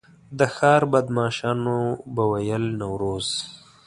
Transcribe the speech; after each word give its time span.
د 0.39 0.41
ښار 0.55 0.81
بدمعاشانو 0.93 1.77
به 2.13 2.23
ویل 2.31 2.65
نوروز. 2.81 3.27